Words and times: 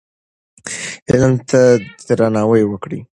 علم 1.09 1.33
ته 1.49 1.59
درناوی 2.07 2.63
وکړئ. 2.67 2.99